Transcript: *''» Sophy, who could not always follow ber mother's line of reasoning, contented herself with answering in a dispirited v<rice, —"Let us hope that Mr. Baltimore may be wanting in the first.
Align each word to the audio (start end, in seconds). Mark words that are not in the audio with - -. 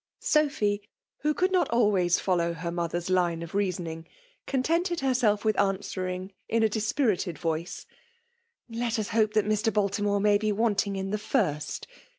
*''» 0.07 0.11
Sophy, 0.35 0.81
who 1.19 1.31
could 1.35 1.51
not 1.51 1.69
always 1.69 2.17
follow 2.19 2.55
ber 2.59 2.71
mother's 2.71 3.07
line 3.11 3.43
of 3.43 3.53
reasoning, 3.53 4.07
contented 4.47 5.01
herself 5.01 5.45
with 5.45 5.55
answering 5.59 6.31
in 6.49 6.63
a 6.63 6.67
dispirited 6.69 7.37
v<rice, 7.37 7.85
—"Let 8.81 8.97
us 8.97 9.09
hope 9.09 9.33
that 9.35 9.45
Mr. 9.45 9.71
Baltimore 9.71 10.19
may 10.19 10.39
be 10.39 10.51
wanting 10.51 10.95
in 10.95 11.11
the 11.11 11.19
first. 11.19 11.85